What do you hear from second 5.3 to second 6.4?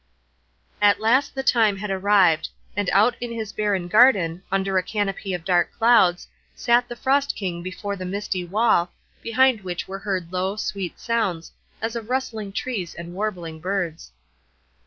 of dark clouds,